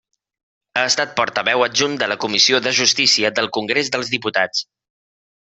[0.79, 4.67] Ha estat portaveu adjunt de la Comissió de Justícia del Congrés dels Diputats.